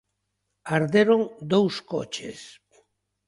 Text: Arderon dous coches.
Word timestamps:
Arderon 0.77 1.23
dous 1.51 1.75
coches. 1.91 2.39